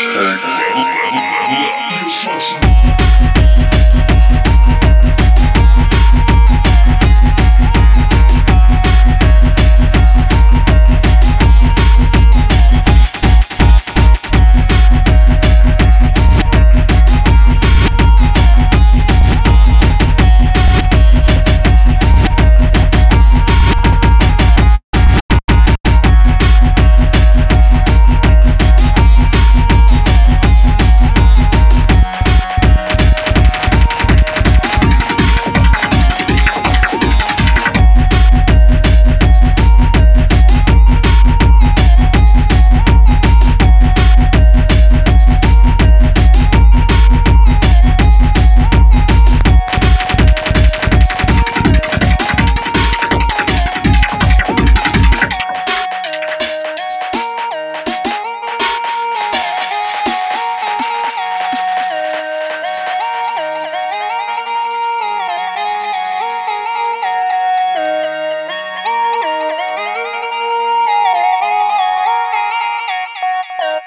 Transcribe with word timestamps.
Hashtag. 0.00 1.29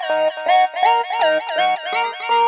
Thank 0.08 0.34
you. 2.30 2.43